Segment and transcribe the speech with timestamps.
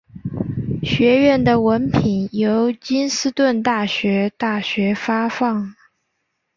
[0.81, 5.75] 学院的文凭由金斯顿大学大学发放。